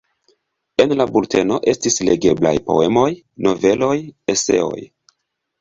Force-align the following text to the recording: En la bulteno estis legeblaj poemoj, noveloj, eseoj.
En 0.85 0.93
la 1.01 1.05
bulteno 1.17 1.59
estis 1.73 2.01
legeblaj 2.09 2.53
poemoj, 2.71 3.07
noveloj, 3.49 3.95
eseoj. 4.37 4.85